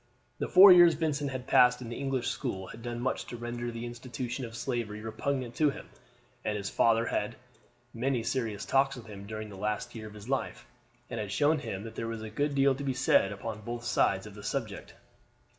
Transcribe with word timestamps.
The 0.39 0.47
four 0.47 0.71
years 0.71 0.95
Vincent 0.95 1.29
had 1.29 1.45
passed 1.45 1.79
in 1.79 1.89
the 1.89 1.99
English 1.99 2.27
school 2.27 2.65
had 2.69 2.81
done 2.81 2.99
much 3.01 3.25
to 3.27 3.37
render 3.37 3.69
the 3.69 3.85
institution 3.85 4.45
of 4.45 4.55
slavery 4.57 4.99
repugnant 4.99 5.53
to 5.57 5.69
him, 5.69 5.89
and 6.43 6.57
his 6.57 6.71
father 6.71 7.05
had 7.05 7.19
had 7.19 7.35
many 7.93 8.23
serious 8.23 8.65
talks 8.65 8.95
with 8.95 9.05
him 9.05 9.27
during 9.27 9.49
the 9.49 9.55
last 9.57 9.93
year 9.93 10.07
of 10.07 10.15
his 10.15 10.27
life, 10.27 10.65
and 11.07 11.19
had 11.19 11.31
shown 11.31 11.59
him 11.59 11.83
that 11.83 11.93
there 11.93 12.07
was 12.07 12.23
a 12.23 12.31
good 12.31 12.55
deal 12.55 12.73
to 12.73 12.83
be 12.83 12.95
said 12.95 13.31
upon 13.31 13.61
both 13.61 13.83
sides 13.83 14.25
of 14.25 14.33
the 14.33 14.41
subject. 14.41 14.95